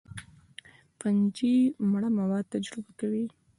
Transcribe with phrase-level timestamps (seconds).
[0.99, 1.55] فنجي
[1.91, 3.25] مړه مواد تجزیه کوي